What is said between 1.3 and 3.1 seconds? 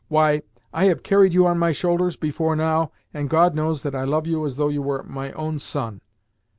you on my shoulders before now,